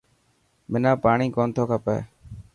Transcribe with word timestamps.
منا 0.71 0.91
پاڻي 1.03 1.27
ڪونٿو 1.35 1.63
کپي. 1.69 1.97